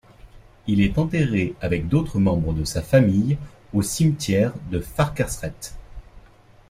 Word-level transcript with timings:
Il 0.65 0.81
est 0.81 0.97
enterré 0.97 1.53
avec 1.61 1.87
d'autres 1.87 2.17
membres 2.17 2.53
de 2.53 2.63
sa 2.63 2.81
famille 2.81 3.37
au 3.71 3.83
cimetière 3.83 4.51
de 4.71 4.79
Farkasrét. 4.79 5.75